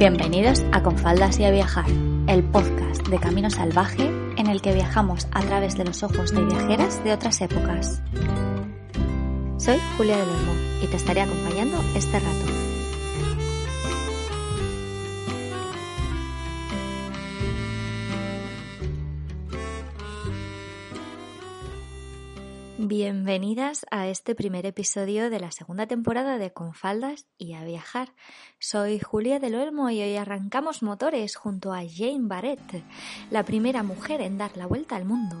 Bienvenidos 0.00 0.64
a 0.72 0.82
Con 0.82 0.96
Faldas 0.96 1.38
y 1.40 1.44
a 1.44 1.50
Viajar, 1.50 1.84
el 2.26 2.42
podcast 2.42 3.06
de 3.08 3.18
Camino 3.18 3.50
Salvaje 3.50 4.10
en 4.38 4.46
el 4.46 4.62
que 4.62 4.72
viajamos 4.72 5.28
a 5.30 5.42
través 5.42 5.76
de 5.76 5.84
los 5.84 6.02
ojos 6.02 6.32
de 6.32 6.42
viajeras 6.42 7.04
de 7.04 7.12
otras 7.12 7.38
épocas. 7.42 8.00
Soy 9.58 9.76
Julia 9.98 10.16
de 10.16 10.22
Olmo 10.22 10.54
y 10.82 10.86
te 10.86 10.96
estaré 10.96 11.20
acompañando 11.20 11.76
este 11.94 12.18
rato. 12.18 12.59
Bienvenidas 22.82 23.84
a 23.90 24.08
este 24.08 24.34
primer 24.34 24.64
episodio 24.64 25.28
de 25.28 25.38
la 25.38 25.50
segunda 25.52 25.86
temporada 25.86 26.38
de 26.38 26.54
Confaldas 26.54 27.26
y 27.36 27.52
a 27.52 27.62
viajar. 27.62 28.14
Soy 28.58 28.98
Julia 28.98 29.38
del 29.38 29.56
Olmo 29.56 29.90
y 29.90 30.00
hoy 30.00 30.16
arrancamos 30.16 30.82
motores 30.82 31.36
junto 31.36 31.74
a 31.74 31.82
Jane 31.86 32.22
Barrett, 32.22 32.82
la 33.30 33.44
primera 33.44 33.82
mujer 33.82 34.22
en 34.22 34.38
dar 34.38 34.56
la 34.56 34.64
vuelta 34.64 34.96
al 34.96 35.04
mundo. 35.04 35.36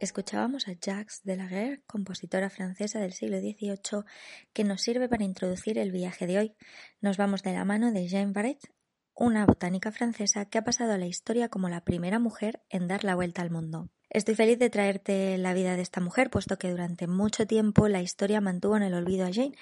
Escuchábamos 0.00 0.68
a 0.68 0.74
Jacques 0.74 1.22
Delaguerre, 1.24 1.82
compositora 1.88 2.50
francesa 2.50 3.00
del 3.00 3.12
siglo 3.12 3.40
XVIII, 3.40 4.04
que 4.52 4.62
nos 4.62 4.80
sirve 4.80 5.08
para 5.08 5.24
introducir 5.24 5.76
el 5.76 5.90
viaje 5.90 6.28
de 6.28 6.38
hoy. 6.38 6.56
Nos 7.00 7.16
vamos 7.16 7.42
de 7.42 7.52
la 7.52 7.64
mano 7.64 7.90
de 7.90 8.06
Jeanne 8.06 8.32
Barret, 8.32 8.60
una 9.16 9.44
botánica 9.44 9.90
francesa 9.90 10.44
que 10.44 10.58
ha 10.58 10.62
pasado 10.62 10.92
a 10.92 10.98
la 10.98 11.06
historia 11.06 11.48
como 11.48 11.68
la 11.68 11.80
primera 11.80 12.20
mujer 12.20 12.62
en 12.68 12.86
dar 12.86 13.02
la 13.02 13.16
vuelta 13.16 13.42
al 13.42 13.50
mundo. 13.50 13.90
Estoy 14.08 14.36
feliz 14.36 14.60
de 14.60 14.70
traerte 14.70 15.36
la 15.36 15.52
vida 15.52 15.74
de 15.74 15.82
esta 15.82 16.00
mujer, 16.00 16.30
puesto 16.30 16.58
que 16.58 16.70
durante 16.70 17.08
mucho 17.08 17.48
tiempo 17.48 17.88
la 17.88 18.00
historia 18.00 18.40
mantuvo 18.40 18.76
en 18.76 18.84
el 18.84 18.94
olvido 18.94 19.26
a 19.26 19.32
Jane 19.32 19.56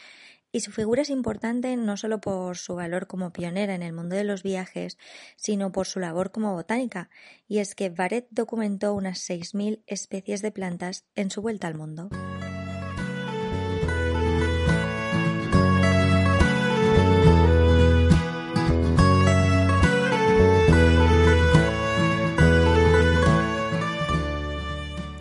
y 0.57 0.61
su 0.61 0.73
figura 0.73 1.03
es 1.03 1.11
importante 1.11 1.77
no 1.77 1.99
solo 1.99 2.19
por 2.19 2.57
su 2.57 2.77
valor 2.77 3.07
como 3.07 3.31
pionera 3.31 3.75
en 3.75 3.83
el 3.83 3.93
mundo 3.93 4.17
de 4.17 4.25
los 4.25 4.43
viajes, 4.43 4.97
sino 5.37 5.71
por 5.71 5.87
su 5.87 6.01
labor 6.01 6.31
como 6.31 6.55
botánica, 6.55 7.11
y 7.47 7.59
es 7.59 7.75
que 7.75 7.91
Barrett 7.91 8.27
documentó 8.31 8.95
unas 8.95 9.19
6.000 9.29 9.83
especies 9.87 10.41
de 10.41 10.53
plantas 10.53 11.05
en 11.15 11.31
su 11.31 11.43
vuelta 11.43 11.67
al 11.67 11.75
mundo. 11.75 12.09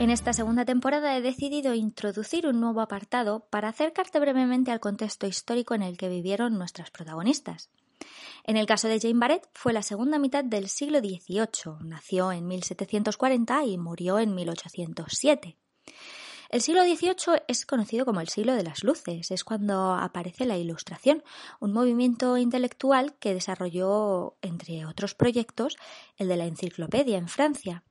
En 0.05 0.11
esta 0.11 0.33
segunda 0.33 0.65
temporada 0.65 1.17
he 1.17 1.21
decidido 1.23 1.73
introducir 1.73 2.45
un 2.45 2.59
nuevo 2.59 2.79
apartado 2.79 3.47
para 3.49 3.69
acercarte 3.69 4.19
brevemente 4.19 4.69
al 4.69 4.79
contexto 4.79 5.25
histórico 5.25 5.73
en 5.73 5.81
el 5.81 5.97
que 5.97 6.09
vivieron 6.09 6.59
nuestras 6.59 6.91
protagonistas. 6.91 7.71
En 8.43 8.55
el 8.55 8.67
caso 8.67 8.87
de 8.87 8.99
Jane 8.99 9.17
Barrett 9.17 9.49
fue 9.55 9.73
la 9.73 9.81
segunda 9.81 10.19
mitad 10.19 10.43
del 10.43 10.69
siglo 10.69 10.99
XVIII. 10.99 11.79
Nació 11.81 12.31
en 12.31 12.45
1740 12.45 13.65
y 13.65 13.79
murió 13.79 14.19
en 14.19 14.35
1807. 14.35 15.57
El 16.49 16.61
siglo 16.61 16.83
XVIII 16.83 17.41
es 17.47 17.65
conocido 17.65 18.05
como 18.05 18.21
el 18.21 18.29
siglo 18.29 18.53
de 18.53 18.61
las 18.61 18.83
luces, 18.83 19.31
es 19.31 19.43
cuando 19.43 19.95
aparece 19.95 20.45
la 20.45 20.59
Ilustración, 20.59 21.23
un 21.59 21.73
movimiento 21.73 22.37
intelectual 22.37 23.15
que 23.15 23.33
desarrolló, 23.33 24.37
entre 24.43 24.85
otros 24.85 25.15
proyectos, 25.15 25.77
el 26.17 26.27
de 26.27 26.37
la 26.37 26.45
enciclopedia 26.45 27.17
en 27.17 27.27
Francia. 27.27 27.83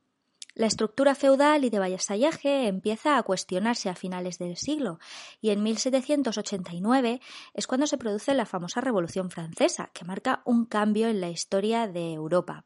La 0.55 0.67
estructura 0.67 1.15
feudal 1.15 1.65
y 1.65 1.69
de 1.69 1.79
vasallaje 1.79 2.67
empieza 2.67 3.17
a 3.17 3.23
cuestionarse 3.23 3.89
a 3.89 3.95
finales 3.95 4.39
del 4.39 4.55
siglo 4.55 4.99
y 5.41 5.49
en 5.49 5.61
1789 5.61 7.19
es 7.53 7.67
cuando 7.67 7.87
se 7.87 7.97
produce 7.97 8.33
la 8.33 8.45
famosa 8.45 8.79
Revolución 8.79 9.29
Francesa, 9.29 9.89
que 9.93 10.05
marca 10.05 10.41
un 10.45 10.65
cambio 10.65 11.09
en 11.09 11.19
la 11.19 11.29
historia 11.29 11.89
de 11.89 12.13
Europa. 12.13 12.63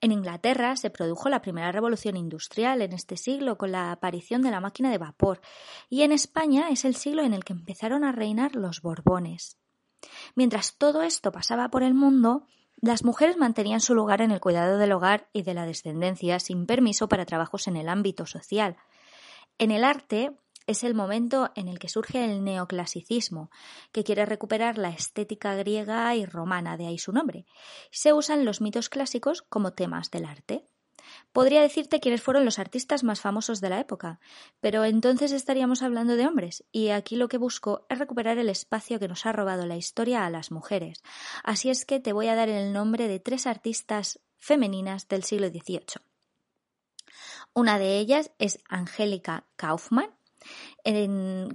En 0.00 0.10
Inglaterra 0.10 0.74
se 0.74 0.90
produjo 0.90 1.28
la 1.28 1.40
primera 1.40 1.70
revolución 1.70 2.16
industrial 2.16 2.82
en 2.82 2.92
este 2.92 3.16
siglo 3.16 3.58
con 3.58 3.70
la 3.70 3.92
aparición 3.92 4.42
de 4.42 4.50
la 4.50 4.60
máquina 4.60 4.90
de 4.90 4.98
vapor 4.98 5.40
y 5.88 6.02
en 6.02 6.10
España 6.10 6.68
es 6.68 6.84
el 6.84 6.96
siglo 6.96 7.22
en 7.22 7.32
el 7.32 7.44
que 7.44 7.52
empezaron 7.52 8.02
a 8.02 8.10
reinar 8.10 8.56
los 8.56 8.82
Borbones. 8.82 9.56
Mientras 10.34 10.76
todo 10.76 11.02
esto 11.02 11.30
pasaba 11.30 11.68
por 11.68 11.84
el 11.84 11.94
mundo, 11.94 12.44
las 12.80 13.04
mujeres 13.04 13.36
mantenían 13.36 13.80
su 13.80 13.94
lugar 13.94 14.22
en 14.22 14.30
el 14.30 14.40
cuidado 14.40 14.78
del 14.78 14.92
hogar 14.92 15.28
y 15.32 15.42
de 15.42 15.54
la 15.54 15.66
descendencia 15.66 16.38
sin 16.38 16.66
permiso 16.66 17.08
para 17.08 17.26
trabajos 17.26 17.66
en 17.66 17.76
el 17.76 17.88
ámbito 17.88 18.24
social. 18.24 18.76
En 19.58 19.72
el 19.72 19.82
arte 19.82 20.30
es 20.68 20.84
el 20.84 20.94
momento 20.94 21.50
en 21.56 21.66
el 21.66 21.78
que 21.78 21.88
surge 21.88 22.24
el 22.24 22.44
neoclasicismo, 22.44 23.50
que 23.90 24.04
quiere 24.04 24.26
recuperar 24.26 24.78
la 24.78 24.90
estética 24.90 25.54
griega 25.54 26.14
y 26.14 26.24
romana, 26.24 26.76
de 26.76 26.86
ahí 26.86 26.98
su 26.98 27.10
nombre. 27.10 27.46
Se 27.90 28.12
usan 28.12 28.44
los 28.44 28.60
mitos 28.60 28.88
clásicos 28.88 29.42
como 29.42 29.72
temas 29.72 30.10
del 30.10 30.26
arte. 30.26 30.67
Podría 31.32 31.62
decirte 31.62 32.00
quiénes 32.00 32.22
fueron 32.22 32.44
los 32.44 32.58
artistas 32.58 33.04
más 33.04 33.20
famosos 33.20 33.60
de 33.60 33.68
la 33.68 33.80
época, 33.80 34.20
pero 34.60 34.84
entonces 34.84 35.32
estaríamos 35.32 35.82
hablando 35.82 36.16
de 36.16 36.26
hombres, 36.26 36.64
y 36.72 36.88
aquí 36.88 37.16
lo 37.16 37.28
que 37.28 37.38
busco 37.38 37.86
es 37.88 37.98
recuperar 37.98 38.38
el 38.38 38.48
espacio 38.48 38.98
que 38.98 39.08
nos 39.08 39.26
ha 39.26 39.32
robado 39.32 39.66
la 39.66 39.76
historia 39.76 40.24
a 40.24 40.30
las 40.30 40.50
mujeres. 40.50 41.02
Así 41.44 41.70
es 41.70 41.84
que 41.84 42.00
te 42.00 42.12
voy 42.12 42.28
a 42.28 42.34
dar 42.34 42.48
el 42.48 42.72
nombre 42.72 43.08
de 43.08 43.20
tres 43.20 43.46
artistas 43.46 44.20
femeninas 44.38 45.08
del 45.08 45.24
siglo 45.24 45.48
XVIII. 45.48 46.02
Una 47.54 47.78
de 47.78 47.98
ellas 47.98 48.30
es 48.38 48.60
Angélica 48.68 49.46
Kaufmann, 49.56 50.14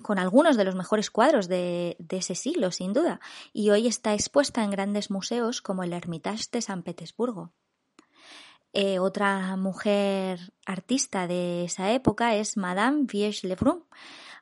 con 0.02 0.20
algunos 0.20 0.58
de 0.58 0.66
los 0.66 0.76
mejores 0.76 1.10
cuadros 1.10 1.48
de, 1.48 1.96
de, 2.00 2.18
ese 2.18 2.36
siglo, 2.36 2.72
sin 2.72 2.94
duda, 2.94 3.20
y 3.54 3.70
hoy 3.70 3.88
está 3.88 4.14
expuesta 4.14 4.64
en 4.64 4.72
grandes 4.72 5.10
museos 5.10 5.62
como 5.62 5.84
el 5.84 5.94
Hermitage 5.94 6.46
de 6.52 6.62
San 6.62 6.84
Petersburgo. 6.84 7.54
Eh, 8.74 8.98
otra 8.98 9.56
mujer 9.56 10.52
artista 10.66 11.28
de 11.28 11.64
esa 11.66 11.92
época 11.92 12.36
es 12.36 12.58
Madame 12.58 13.04
Vierge 13.04 13.48
Lebrun, 13.48 13.84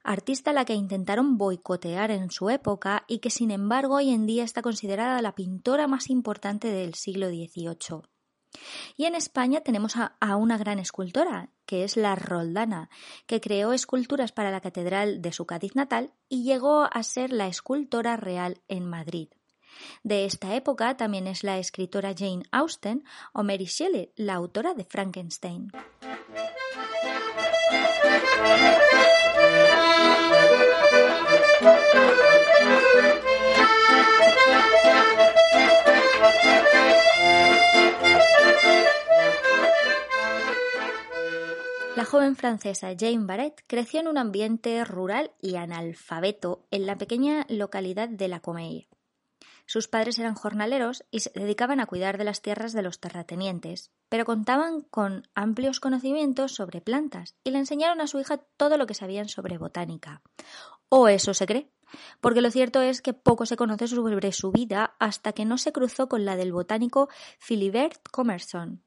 artista 0.03 0.53
la 0.53 0.63
que 0.63 0.73
intentaron 0.73 1.37
boicotear 1.37 2.11
en 2.11 2.31
su 2.31 2.49
época 2.49 3.03
y 3.07 3.19
que 3.19 3.29
sin 3.29 3.51
embargo 3.51 3.95
hoy 3.95 4.09
en 4.09 4.25
día 4.25 4.45
está 4.45 4.61
considerada 4.61 5.21
la 5.21 5.35
pintora 5.35 5.87
más 5.87 6.09
importante 6.09 6.69
del 6.69 6.93
siglo 6.93 7.27
XVIII. 7.27 8.03
Y 8.97 9.05
en 9.05 9.15
España 9.15 9.61
tenemos 9.61 9.95
a, 9.95 10.35
una 10.35 10.57
gran 10.57 10.79
escultora, 10.79 11.49
que 11.65 11.83
es 11.83 11.97
la 11.97 12.15
Roldana, 12.15 12.89
que 13.25 13.41
creó 13.41 13.73
esculturas 13.73 14.31
para 14.31 14.51
la 14.51 14.61
catedral 14.61 15.21
de 15.21 15.31
su 15.31 15.45
Cádiz 15.45 15.75
natal 15.75 16.13
y 16.27 16.43
llegó 16.43 16.87
a 16.91 17.03
ser 17.03 17.31
la 17.31 17.47
escultora 17.47 18.17
real 18.17 18.61
en 18.67 18.85
Madrid. 18.85 19.29
De 20.03 20.25
esta 20.25 20.55
época 20.55 20.97
también 20.97 21.27
es 21.27 21.43
la 21.43 21.57
escritora 21.57 22.13
Jane 22.17 22.43
Austen 22.51 23.03
o 23.33 23.43
Mary 23.43 23.65
Shelley, 23.65 24.11
la 24.15 24.35
autora 24.35 24.73
de 24.73 24.85
Frankenstein. 24.85 25.71
La 42.01 42.05
joven 42.05 42.35
francesa 42.35 42.95
Jane 42.97 43.25
Barrett 43.25 43.63
creció 43.67 43.99
en 43.99 44.07
un 44.07 44.17
ambiente 44.17 44.83
rural 44.85 45.31
y 45.39 45.57
analfabeto 45.57 46.65
en 46.71 46.87
la 46.87 46.97
pequeña 46.97 47.45
localidad 47.47 48.09
de 48.09 48.27
La 48.27 48.39
Comeille. 48.39 48.87
Sus 49.65 49.87
padres 49.87 50.19
eran 50.19 50.35
jornaleros 50.35 51.03
y 51.11 51.21
se 51.21 51.31
dedicaban 51.33 51.79
a 51.79 51.85
cuidar 51.85 52.17
de 52.17 52.23
las 52.23 52.41
tierras 52.41 52.73
de 52.73 52.81
los 52.81 52.99
terratenientes, 52.99 53.91
pero 54.09 54.25
contaban 54.25 54.81
con 54.81 55.27
amplios 55.35 55.79
conocimientos 55.79 56.53
sobre 56.53 56.81
plantas 56.81 57.35
y 57.43 57.51
le 57.51 57.59
enseñaron 57.59 58.01
a 58.01 58.07
su 58.07 58.19
hija 58.19 58.37
todo 58.57 58.77
lo 58.77 58.87
que 58.87 58.93
sabían 58.93 59.29
sobre 59.29 59.57
botánica. 59.57 60.21
O 60.89 61.07
eso 61.07 61.33
se 61.33 61.45
cree, 61.45 61.71
porque 62.19 62.41
lo 62.41 62.51
cierto 62.51 62.81
es 62.81 63.01
que 63.01 63.13
poco 63.13 63.45
se 63.45 63.57
conoce 63.57 63.87
sobre 63.87 64.31
su 64.31 64.51
vida 64.51 64.95
hasta 64.99 65.33
que 65.33 65.45
no 65.45 65.57
se 65.57 65.71
cruzó 65.71 66.09
con 66.09 66.25
la 66.25 66.35
del 66.35 66.51
botánico 66.51 67.09
Philibert 67.39 68.01
Commerson. 68.11 68.83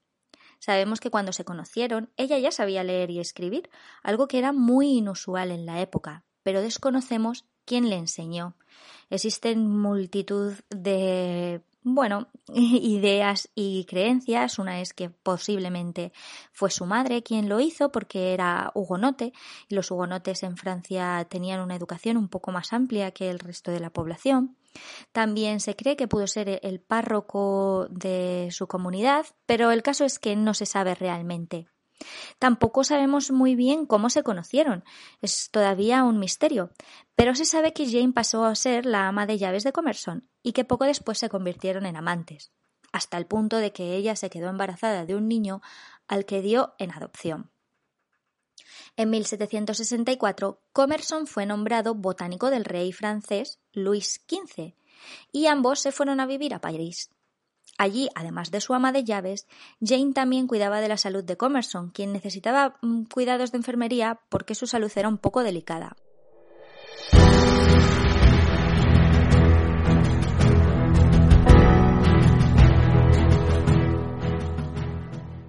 Sabemos 0.59 1.01
que 1.01 1.11
cuando 1.11 1.33
se 1.33 1.45
conocieron 1.45 2.11
ella 2.17 2.39
ya 2.39 2.51
sabía 2.51 2.85
leer 2.85 3.11
y 3.11 3.21
escribir, 3.21 3.71
algo 4.03 4.29
que 4.29 4.39
era 4.39 4.53
muy 4.53 4.99
inusual 4.99 5.51
en 5.51 5.67
la 5.67 5.81
época, 5.81 6.25
pero 6.43 6.61
desconocemos 6.63 7.47
quién 7.65 7.89
le 7.91 7.97
enseñó. 7.97 8.55
Existen 9.11 9.69
multitud 9.69 10.55
de 10.71 11.63
bueno, 11.85 12.29
ideas 12.49 13.51
y 13.55 13.85
creencias. 13.85 14.59
Una 14.59 14.81
es 14.81 14.93
que 14.93 15.11
posiblemente 15.11 16.13
fue 16.53 16.71
su 16.71 16.87
madre 16.87 17.23
quien 17.23 17.49
lo 17.49 17.61
hizo 17.61 17.93
porque 17.93 18.33
era 18.33 18.73
hugonote 18.75 19.33
y 19.69 19.75
los 19.75 19.91
hugonotes 19.91 20.43
en 20.43 20.57
Francia 20.57 21.27
tenían 21.29 21.61
una 21.61 21.77
educación 21.77 22.17
un 22.17 22.29
poco 22.29 22.51
más 22.51 22.73
amplia 22.73 23.13
que 23.13 23.31
el 23.31 23.39
resto 23.39 23.71
de 23.71 23.81
la 23.81 23.91
población. 23.91 24.57
También 25.13 25.61
se 25.61 25.77
cree 25.77 25.97
que 25.97 26.09
pudo 26.09 26.27
ser 26.27 26.59
el 26.63 26.81
párroco 26.81 27.87
de 27.91 28.49
su 28.51 28.67
comunidad, 28.67 29.27
pero 29.47 29.71
el 29.71 29.83
caso 29.83 30.05
es 30.05 30.19
que 30.19 30.35
no 30.35 30.55
se 30.55 30.67
sabe 30.67 30.95
realmente. 30.95 31.69
Tampoco 32.39 32.85
sabemos 32.85 33.31
muy 33.31 33.55
bien 33.55 33.87
cómo 33.87 34.11
se 34.11 34.23
conocieron, 34.23 34.85
es 35.21 35.51
todavía 35.51 36.05
un 36.05 36.19
misterio, 36.19 36.71
pero 37.17 37.35
se 37.35 37.45
sabe 37.45 37.73
que 37.73 37.91
Jane 37.91 38.13
pasó 38.13 38.45
a 38.45 38.55
ser 38.55 38.87
la 38.87 39.09
ama 39.09 39.27
de 39.27 39.39
llaves 39.39 39.65
de 39.65 39.73
Comerson 39.73 40.29
y 40.43 40.53
que 40.53 40.65
poco 40.65 40.85
después 40.85 41.19
se 41.19 41.29
convirtieron 41.29 41.87
en 41.87 41.97
amantes, 41.97 42.53
hasta 42.93 43.17
el 43.17 43.27
punto 43.27 43.57
de 43.57 43.73
que 43.73 43.97
ella 43.97 44.17
se 44.17 44.31
quedó 44.31 44.49
embarazada 44.49 45.07
de 45.07 45.15
un 45.15 45.29
niño 45.29 45.63
al 46.09 46.25
que 46.25 46.43
dio 46.43 46.75
en 46.79 46.93
adopción. 46.93 47.51
En 48.97 49.11
1764, 49.11 50.61
Comerson 50.73 51.27
fue 51.27 51.47
nombrado 51.47 51.95
botánico 51.95 52.51
del 52.51 52.65
rey 52.65 52.93
francés 52.93 53.59
Luis 53.73 54.25
XV 54.29 54.75
y 55.33 55.47
ambos 55.47 55.81
se 55.81 55.93
fueron 55.93 56.21
a 56.21 56.27
vivir 56.27 56.55
a 56.55 56.61
París. 56.61 57.11
Allí, 57.77 58.09
además 58.15 58.51
de 58.51 58.61
su 58.61 58.73
ama 58.75 58.93
de 58.93 59.05
llaves, 59.05 59.47
Jane 59.81 60.13
también 60.13 60.47
cuidaba 60.47 60.81
de 60.81 60.89
la 60.89 60.97
salud 60.97 61.25
de 61.25 61.37
Comerson, 61.37 61.91
quien 61.91 62.13
necesitaba 62.13 62.77
mm, 62.83 63.05
cuidados 63.05 63.53
de 63.53 63.59
enfermería 63.59 64.21
porque 64.29 64.55
su 64.55 64.67
salud 64.67 64.93
era 64.95 65.09
un 65.09 65.19
poco 65.19 65.43
delicada. 65.43 65.97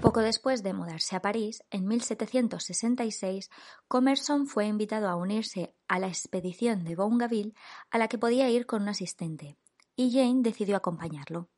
Poco 0.02 0.22
después 0.22 0.62
de 0.62 0.74
mudarse 0.74 1.16
a 1.16 1.22
París, 1.22 1.64
en 1.72 1.88
1766, 1.88 3.50
Comerson 3.88 4.46
fue 4.48 4.68
invitado 4.68 5.10
a 5.10 5.16
unirse 5.16 5.76
a 5.88 6.00
la 6.00 6.08
expedición 6.08 6.84
de 6.86 6.96
Bougainville 6.96 7.54
a 7.90 7.98
la 7.98 8.08
que 8.08 8.20
podía 8.20 8.50
ir 8.50 8.66
con 8.66 8.84
un 8.84 8.90
asistente, 8.90 9.58
y 9.96 10.12
Jane 10.12 10.42
decidió 10.44 10.78
acompañarlo. 10.78 11.50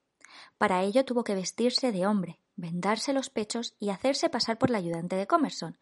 Para 0.58 0.84
ello 0.84 1.06
tuvo 1.06 1.24
que 1.24 1.36
vestirse 1.36 1.92
de 1.92 2.08
hombre, 2.08 2.40
vendarse 2.56 3.14
los 3.14 3.30
pechos 3.30 3.76
y 3.80 3.90
hacerse 3.90 4.30
pasar 4.30 4.58
por 4.58 4.70
la 4.70 4.80
ayudante 4.80 5.16
de 5.16 5.28
Comerson. 5.28 5.78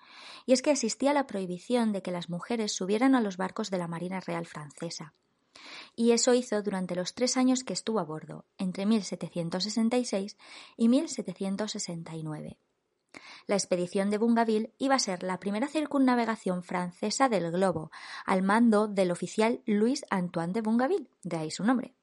Y 0.45 0.53
es 0.53 0.61
que 0.61 0.71
existía 0.71 1.13
la 1.13 1.25
prohibición 1.25 1.91
de 1.91 2.01
que 2.01 2.11
las 2.11 2.29
mujeres 2.29 2.73
subieran 2.73 3.15
a 3.15 3.21
los 3.21 3.37
barcos 3.37 3.71
de 3.71 3.77
la 3.77 3.87
Marina 3.87 4.19
Real 4.19 4.45
Francesa. 4.45 5.13
Y 5.95 6.11
eso 6.11 6.33
hizo 6.33 6.61
durante 6.61 6.95
los 6.95 7.13
tres 7.13 7.37
años 7.37 7.63
que 7.63 7.73
estuvo 7.73 7.99
a 7.99 8.03
bordo, 8.03 8.45
entre 8.57 8.85
1766 8.85 10.37
y 10.77 10.89
1769. 10.89 12.57
La 13.47 13.55
expedición 13.55 14.09
de 14.09 14.17
Bungaville 14.17 14.73
iba 14.77 14.95
a 14.95 14.99
ser 14.99 15.23
la 15.23 15.39
primera 15.39 15.67
circunnavegación 15.67 16.63
francesa 16.63 17.29
del 17.29 17.51
globo, 17.51 17.89
al 18.25 18.41
mando 18.41 18.87
del 18.87 19.11
oficial 19.11 19.61
Luis 19.65 20.05
Antoine 20.09 20.51
de 20.51 20.61
Bungaville, 20.61 21.09
de 21.23 21.37
ahí 21.37 21.51
su 21.51 21.63
nombre 21.63 21.95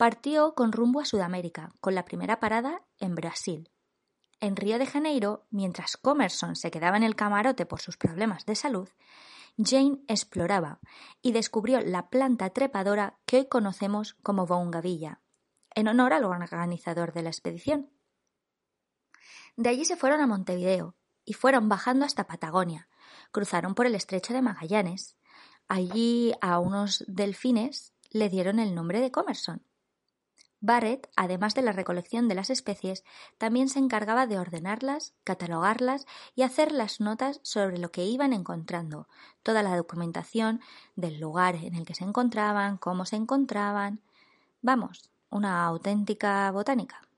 partió 0.00 0.54
con 0.54 0.72
rumbo 0.72 1.00
a 1.00 1.04
Sudamérica, 1.04 1.74
con 1.78 1.94
la 1.94 2.06
primera 2.06 2.40
parada 2.40 2.80
en 3.00 3.14
Brasil. 3.14 3.70
En 4.40 4.56
Río 4.56 4.78
de 4.78 4.86
Janeiro, 4.86 5.46
mientras 5.50 5.98
Comerson 5.98 6.56
se 6.56 6.70
quedaba 6.70 6.96
en 6.96 7.02
el 7.02 7.14
camarote 7.14 7.66
por 7.66 7.82
sus 7.82 7.98
problemas 7.98 8.46
de 8.46 8.54
salud, 8.54 8.88
Jane 9.58 9.98
exploraba 10.08 10.80
y 11.20 11.32
descubrió 11.32 11.82
la 11.82 12.08
planta 12.08 12.48
trepadora 12.48 13.18
que 13.26 13.40
hoy 13.40 13.48
conocemos 13.48 14.14
como 14.22 14.46
Bongavilla, 14.46 15.20
en 15.74 15.86
honor 15.86 16.14
al 16.14 16.24
organizador 16.24 17.12
de 17.12 17.22
la 17.22 17.28
expedición. 17.28 17.90
De 19.56 19.68
allí 19.68 19.84
se 19.84 19.98
fueron 19.98 20.22
a 20.22 20.26
Montevideo 20.26 20.96
y 21.26 21.34
fueron 21.34 21.68
bajando 21.68 22.06
hasta 22.06 22.26
Patagonia. 22.26 22.88
Cruzaron 23.32 23.74
por 23.74 23.84
el 23.84 23.94
estrecho 23.94 24.32
de 24.32 24.40
Magallanes. 24.40 25.18
Allí 25.68 26.32
a 26.40 26.58
unos 26.58 27.04
delfines 27.06 27.92
le 28.08 28.30
dieron 28.30 28.60
el 28.60 28.74
nombre 28.74 29.00
de 29.00 29.10
Comerson 29.10 29.62
Barrett, 30.60 31.08
además 31.16 31.54
de 31.54 31.62
la 31.62 31.72
recolección 31.72 32.28
de 32.28 32.34
las 32.34 32.50
especies, 32.50 33.02
también 33.38 33.68
se 33.68 33.78
encargaba 33.78 34.26
de 34.26 34.38
ordenarlas, 34.38 35.14
catalogarlas 35.24 36.06
y 36.34 36.42
hacer 36.42 36.70
las 36.72 37.00
notas 37.00 37.40
sobre 37.42 37.78
lo 37.78 37.90
que 37.90 38.04
iban 38.04 38.34
encontrando, 38.34 39.08
toda 39.42 39.62
la 39.62 39.76
documentación 39.76 40.60
del 40.96 41.18
lugar 41.18 41.56
en 41.56 41.74
el 41.74 41.86
que 41.86 41.94
se 41.94 42.04
encontraban, 42.04 42.76
cómo 42.76 43.06
se 43.06 43.16
encontraban. 43.16 44.00
Vamos, 44.60 45.10
una 45.30 45.64
auténtica 45.64 46.50
botánica. 46.50 47.09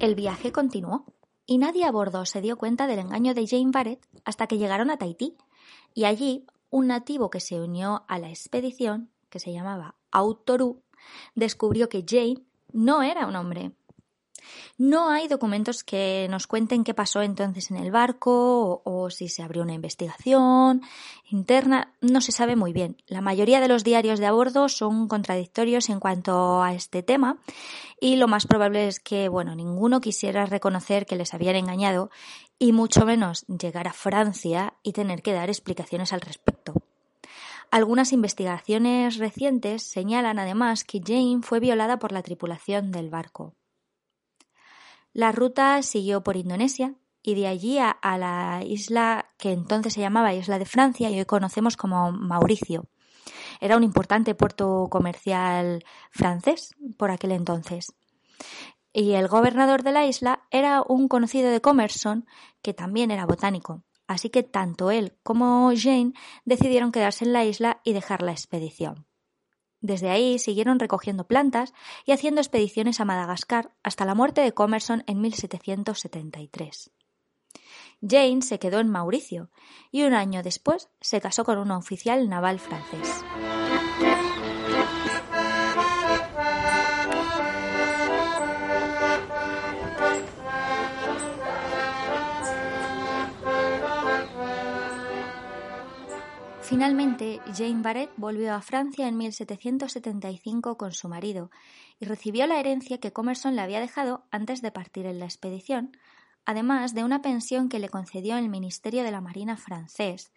El 0.00 0.14
viaje 0.14 0.50
continuó, 0.50 1.04
y 1.44 1.58
nadie 1.58 1.84
a 1.84 1.92
bordo 1.92 2.24
se 2.24 2.40
dio 2.40 2.56
cuenta 2.56 2.86
del 2.86 3.00
engaño 3.00 3.34
de 3.34 3.46
Jane 3.46 3.70
Barrett 3.70 4.00
hasta 4.24 4.46
que 4.46 4.56
llegaron 4.56 4.88
a 4.90 4.96
Tahití, 4.96 5.36
y 5.92 6.06
allí 6.06 6.46
un 6.70 6.86
nativo 6.86 7.28
que 7.28 7.38
se 7.38 7.60
unió 7.60 8.04
a 8.08 8.18
la 8.18 8.30
expedición, 8.30 9.10
que 9.28 9.40
se 9.40 9.52
llamaba 9.52 9.96
Autoru, 10.10 10.80
descubrió 11.34 11.90
que 11.90 12.02
Jane 12.08 12.42
no 12.72 13.02
era 13.02 13.26
un 13.26 13.36
hombre, 13.36 13.72
no 14.78 15.10
hay 15.10 15.28
documentos 15.28 15.84
que 15.84 16.26
nos 16.30 16.46
cuenten 16.46 16.84
qué 16.84 16.94
pasó 16.94 17.22
entonces 17.22 17.70
en 17.70 17.76
el 17.76 17.90
barco 17.90 18.82
o, 18.84 19.10
si 19.10 19.28
se 19.28 19.42
abrió 19.42 19.62
una 19.62 19.74
investigación 19.74 20.82
interna. 21.30 21.92
No 22.00 22.20
se 22.20 22.32
sabe 22.32 22.56
muy 22.56 22.72
bien. 22.72 22.96
La 23.06 23.20
mayoría 23.20 23.60
de 23.60 23.68
los 23.68 23.84
diarios 23.84 24.18
de 24.18 24.26
a 24.26 24.32
bordo 24.32 24.68
son 24.68 25.08
contradictorios 25.08 25.88
en 25.88 26.00
cuanto 26.00 26.62
a 26.62 26.74
este 26.74 27.02
tema 27.02 27.38
y 28.00 28.16
lo 28.16 28.28
más 28.28 28.46
probable 28.46 28.88
es 28.88 29.00
que, 29.00 29.28
bueno, 29.28 29.54
ninguno 29.54 30.00
quisiera 30.00 30.46
reconocer 30.46 31.06
que 31.06 31.16
les 31.16 31.34
habían 31.34 31.56
engañado 31.56 32.10
y 32.58 32.72
mucho 32.72 33.04
menos 33.04 33.46
llegar 33.46 33.88
a 33.88 33.92
Francia 33.92 34.74
y 34.82 34.92
tener 34.92 35.22
que 35.22 35.32
dar 35.32 35.48
explicaciones 35.48 36.12
al 36.12 36.20
respecto. 36.20 36.74
Algunas 37.70 38.12
investigaciones 38.12 39.18
recientes 39.18 39.84
señalan 39.84 40.40
además 40.40 40.82
que 40.82 41.00
Jane 41.04 41.40
fue 41.42 41.60
violada 41.60 42.00
por 42.00 42.10
la 42.10 42.22
tripulación 42.22 42.90
del 42.90 43.10
barco. 43.10 43.54
La 45.12 45.32
ruta 45.32 45.82
siguió 45.82 46.22
por 46.22 46.36
Indonesia 46.36 46.94
y 47.22 47.34
de 47.34 47.48
allí 47.48 47.78
a, 47.78 47.98
la 48.02 48.62
isla 48.64 49.26
que 49.38 49.52
entonces 49.52 49.92
se 49.92 50.00
llamaba 50.00 50.34
Isla 50.34 50.58
de 50.58 50.64
Francia 50.64 51.10
y 51.10 51.18
hoy 51.18 51.24
conocemos 51.24 51.76
como 51.76 52.12
Mauricio. 52.12 52.86
Era 53.60 53.76
un 53.76 53.82
importante 53.82 54.34
puerto 54.34 54.88
comercial 54.90 55.84
francés 56.10 56.74
por 56.96 57.10
aquel 57.10 57.32
entonces. 57.32 57.92
Y 58.92 59.12
el 59.12 59.28
gobernador 59.28 59.82
de 59.82 59.92
la 59.92 60.06
isla 60.06 60.42
era 60.50 60.82
un 60.86 61.08
conocido 61.08 61.50
de 61.50 61.60
Comerson 61.60 62.26
que 62.62 62.72
también 62.72 63.10
era 63.10 63.26
botánico. 63.26 63.82
Así 64.06 64.30
que 64.30 64.42
tanto 64.42 64.90
él 64.90 65.16
como 65.22 65.70
Jane 65.76 66.12
decidieron 66.44 66.90
quedarse 66.90 67.24
en 67.24 67.32
la 67.32 67.44
isla 67.44 67.80
y 67.84 67.92
dejar 67.92 68.22
la 68.22 68.32
expedición. 68.32 69.06
Desde 69.80 70.10
ahí 70.10 70.38
siguieron 70.38 70.78
recogiendo 70.78 71.26
plantas 71.26 71.72
y 72.04 72.12
haciendo 72.12 72.40
expediciones 72.40 73.00
a 73.00 73.04
Madagascar 73.04 73.72
hasta 73.82 74.04
la 74.04 74.14
muerte 74.14 74.40
de 74.42 74.52
Comerson 74.52 75.04
en 75.06 75.20
1773. 75.20 76.90
Jane 78.02 78.42
se 78.42 78.58
quedó 78.58 78.80
en 78.80 78.88
Mauricio 78.88 79.50
y 79.90 80.04
un 80.04 80.14
año 80.14 80.42
después 80.42 80.88
se 81.00 81.20
casó 81.20 81.44
con 81.44 81.58
un 81.58 81.70
oficial 81.70 82.28
naval 82.28 82.58
francés. 82.58 83.24
Finalmente, 96.80 97.42
Jane 97.54 97.82
Barrett 97.82 98.10
volvió 98.16 98.54
a 98.54 98.62
Francia 98.62 99.06
en 99.06 99.18
1775 99.18 100.78
con 100.78 100.92
su 100.92 101.10
marido 101.10 101.50
y 101.98 102.06
recibió 102.06 102.46
la 102.46 102.58
herencia 102.58 102.96
que 102.96 103.12
Comerson 103.12 103.54
le 103.54 103.60
había 103.60 103.80
dejado 103.80 104.24
antes 104.30 104.62
de 104.62 104.72
partir 104.72 105.04
en 105.04 105.18
la 105.18 105.26
expedición, 105.26 105.94
además 106.46 106.94
de 106.94 107.04
una 107.04 107.20
pensión 107.20 107.68
que 107.68 107.80
le 107.80 107.90
concedió 107.90 108.38
el 108.38 108.48
Ministerio 108.48 109.02
de 109.02 109.10
la 109.10 109.20
Marina 109.20 109.58
francés, 109.58 110.32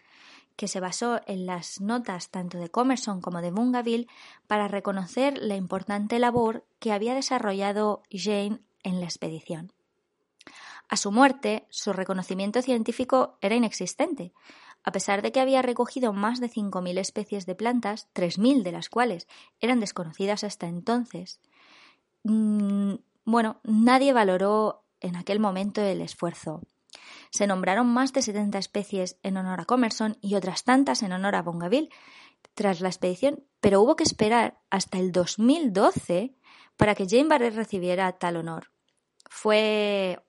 que 0.57 0.67
se 0.67 0.81
basó 0.81 1.21
en 1.27 1.45
las 1.45 1.79
notas 1.79 2.29
tanto 2.29 2.57
de 2.57 2.69
Comerson 2.69 3.21
como 3.21 3.41
de 3.41 3.51
Bungaville 3.51 4.09
para 4.45 4.67
reconocer 4.67 5.37
la 5.37 5.55
importante 5.55 6.19
labor 6.19 6.65
que 6.79 6.91
había 6.91 7.15
desarrollado 7.15 8.03
Jane 8.11 8.59
en 8.83 8.99
la 8.99 9.05
expedición. 9.05 9.71
A 10.89 10.97
su 10.97 11.09
muerte, 11.11 11.65
su 11.69 11.93
reconocimiento 11.93 12.61
científico 12.61 13.37
era 13.39 13.55
inexistente, 13.55 14.33
a 14.83 14.91
pesar 14.91 15.21
de 15.21 15.31
que 15.31 15.39
había 15.39 15.61
recogido 15.61 16.13
más 16.13 16.39
de 16.39 16.49
5.000 16.49 16.99
especies 16.99 17.45
de 17.45 17.55
plantas, 17.55 18.07
3.000 18.13 18.63
de 18.63 18.71
las 18.71 18.89
cuales 18.89 19.27
eran 19.59 19.79
desconocidas 19.79 20.43
hasta 20.43 20.67
entonces, 20.67 21.39
mm, 22.23 22.95
bueno, 23.25 23.59
nadie 23.63 24.13
valoró 24.13 24.83
en 24.99 25.15
aquel 25.15 25.39
momento 25.39 25.81
el 25.81 26.01
esfuerzo. 26.01 26.61
Se 27.29 27.47
nombraron 27.47 27.87
más 27.87 28.13
de 28.13 28.21
70 28.21 28.57
especies 28.59 29.17
en 29.23 29.37
honor 29.37 29.61
a 29.61 29.65
Comerson 29.65 30.17
y 30.21 30.35
otras 30.35 30.63
tantas 30.63 31.01
en 31.01 31.13
honor 31.13 31.35
a 31.35 31.41
Bongaville 31.41 31.89
tras 32.53 32.81
la 32.81 32.89
expedición, 32.89 33.43
pero 33.59 33.81
hubo 33.81 33.95
que 33.95 34.03
esperar 34.03 34.59
hasta 34.69 34.99
el 34.99 35.11
2012 35.11 36.35
para 36.77 36.95
que 36.95 37.07
Jane 37.07 37.29
Barrett 37.29 37.55
recibiera 37.55 38.11
tal 38.13 38.37
honor. 38.37 38.71
Fue 39.29 40.19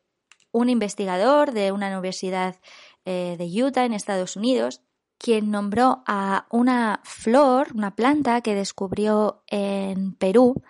un 0.52 0.68
investigador 0.68 1.52
de 1.52 1.72
una 1.72 1.88
universidad 1.88 2.56
eh, 3.04 3.36
de 3.38 3.62
Utah 3.62 3.84
en 3.84 3.92
Estados 3.92 4.36
Unidos 4.36 4.82
quien 5.18 5.50
nombró 5.50 6.02
a 6.06 6.46
una 6.50 7.00
flor, 7.02 7.68
una 7.74 7.94
planta 7.94 8.40
que 8.42 8.54
descubrió 8.54 9.42
en 9.46 10.12
Perú 10.14 10.62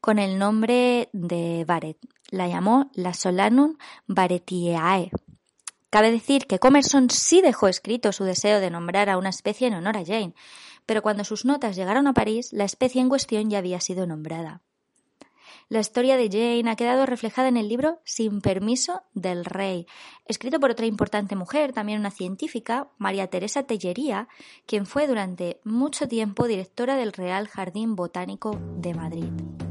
con 0.00 0.18
el 0.18 0.38
nombre 0.38 1.08
de 1.12 1.64
Barrett. 1.66 1.98
La 2.30 2.46
llamó 2.48 2.90
la 2.94 3.14
Solanum 3.14 3.76
barrettiae. 4.06 5.10
Cabe 5.90 6.10
decir 6.10 6.46
que 6.46 6.58
Comerson 6.58 7.10
sí 7.10 7.40
dejó 7.42 7.68
escrito 7.68 8.12
su 8.12 8.24
deseo 8.24 8.60
de 8.60 8.70
nombrar 8.70 9.08
a 9.10 9.18
una 9.18 9.28
especie 9.28 9.68
en 9.68 9.74
honor 9.74 9.96
a 9.96 10.04
Jane, 10.04 10.34
pero 10.86 11.02
cuando 11.02 11.24
sus 11.24 11.44
notas 11.44 11.76
llegaron 11.76 12.06
a 12.06 12.14
París, 12.14 12.52
la 12.52 12.64
especie 12.64 13.00
en 13.00 13.08
cuestión 13.08 13.50
ya 13.50 13.58
había 13.58 13.80
sido 13.80 14.06
nombrada. 14.06 14.62
La 15.72 15.80
historia 15.80 16.18
de 16.18 16.28
Jane 16.28 16.70
ha 16.70 16.76
quedado 16.76 17.06
reflejada 17.06 17.48
en 17.48 17.56
el 17.56 17.66
libro 17.66 17.98
Sin 18.04 18.42
permiso 18.42 19.04
del 19.14 19.46
rey, 19.46 19.86
escrito 20.26 20.60
por 20.60 20.70
otra 20.70 20.84
importante 20.84 21.34
mujer, 21.34 21.72
también 21.72 21.98
una 21.98 22.10
científica, 22.10 22.90
María 22.98 23.28
Teresa 23.28 23.62
Tellería, 23.62 24.28
quien 24.66 24.84
fue 24.84 25.06
durante 25.06 25.60
mucho 25.64 26.08
tiempo 26.08 26.46
directora 26.46 26.96
del 26.96 27.14
Real 27.14 27.48
Jardín 27.48 27.96
Botánico 27.96 28.60
de 28.76 28.92
Madrid. 28.92 29.61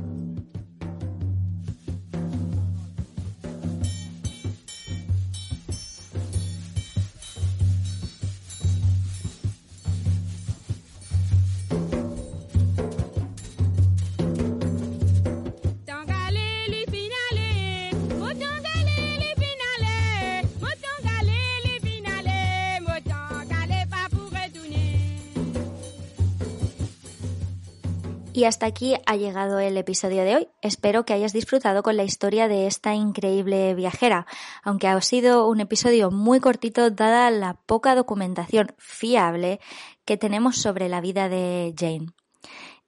Y 28.34 28.46
hasta 28.46 28.66
aquí 28.66 28.96
ha 29.06 29.16
llegado 29.18 29.60
el 29.60 29.76
episodio 29.76 30.24
de 30.24 30.36
hoy. 30.38 30.48
Espero 30.62 31.04
que 31.04 31.14
hayas 31.14 31.34
disfrutado 31.34 31.84
con 31.84 31.98
la 31.98 32.04
historia 32.04 32.48
de 32.48 32.66
esta 32.66 32.96
increíble 32.96 33.76
viajera, 33.76 34.26
aunque 34.64 34.88
ha 34.88 35.00
sido 35.02 35.50
un 35.50 35.60
episodio 35.60 36.12
muy 36.12 36.40
cortito 36.40 36.92
dada 36.92 37.30
la 37.30 37.56
poca 37.56 37.94
documentación 37.94 38.74
fiable 38.78 39.60
que 40.06 40.16
tenemos 40.16 40.58
sobre 40.58 40.88
la 40.88 41.02
vida 41.02 41.28
de 41.28 41.74
Jane. 41.78 42.08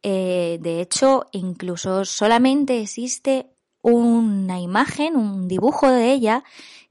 Eh, 0.02 0.60
de 0.62 0.80
hecho, 0.80 1.26
incluso 1.34 2.06
solamente 2.06 2.82
existe 2.82 3.50
una 3.82 4.62
imagen, 4.62 5.18
un 5.18 5.50
dibujo 5.50 5.90
de 5.90 6.14
ella 6.14 6.46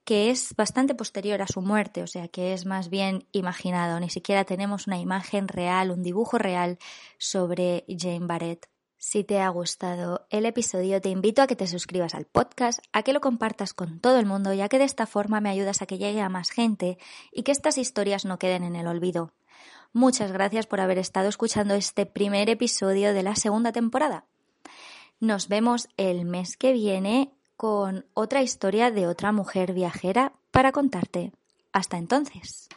que 0.04 0.30
es 0.30 0.54
bastante 0.56 0.94
posterior 0.94 1.42
a 1.42 1.46
su 1.46 1.60
muerte, 1.60 2.02
o 2.02 2.06
sea 2.06 2.28
que 2.28 2.52
es 2.52 2.66
más 2.66 2.90
bien 2.90 3.26
imaginado, 3.32 4.00
ni 4.00 4.10
siquiera 4.10 4.44
tenemos 4.44 4.86
una 4.86 4.98
imagen 4.98 5.48
real, 5.48 5.90
un 5.90 6.02
dibujo 6.02 6.38
real 6.38 6.78
sobre 7.18 7.84
Jane 7.88 8.26
Barrett. 8.26 8.68
Si 8.98 9.24
te 9.24 9.40
ha 9.40 9.48
gustado 9.48 10.26
el 10.30 10.46
episodio, 10.46 11.00
te 11.00 11.08
invito 11.08 11.42
a 11.42 11.48
que 11.48 11.56
te 11.56 11.66
suscribas 11.66 12.14
al 12.14 12.24
podcast, 12.24 12.78
a 12.92 13.02
que 13.02 13.12
lo 13.12 13.20
compartas 13.20 13.74
con 13.74 13.98
todo 13.98 14.20
el 14.20 14.26
mundo, 14.26 14.54
ya 14.54 14.68
que 14.68 14.78
de 14.78 14.84
esta 14.84 15.06
forma 15.06 15.40
me 15.40 15.50
ayudas 15.50 15.82
a 15.82 15.86
que 15.86 15.98
llegue 15.98 16.20
a 16.20 16.28
más 16.28 16.50
gente 16.50 16.98
y 17.32 17.42
que 17.42 17.50
estas 17.50 17.78
historias 17.78 18.24
no 18.24 18.38
queden 18.38 18.62
en 18.62 18.76
el 18.76 18.86
olvido. 18.86 19.32
Muchas 19.92 20.30
gracias 20.30 20.66
por 20.66 20.80
haber 20.80 20.98
estado 20.98 21.28
escuchando 21.28 21.74
este 21.74 22.06
primer 22.06 22.48
episodio 22.48 23.12
de 23.12 23.24
la 23.24 23.34
segunda 23.34 23.72
temporada. 23.72 24.24
Nos 25.18 25.48
vemos 25.48 25.88
el 25.96 26.24
mes 26.24 26.56
que 26.56 26.72
viene 26.72 27.34
con 27.56 28.06
otra 28.14 28.42
historia 28.42 28.90
de 28.90 29.06
otra 29.06 29.32
mujer 29.32 29.72
viajera 29.72 30.32
para 30.50 30.72
contarte. 30.72 31.32
Hasta 31.72 31.96
entonces. 31.96 32.68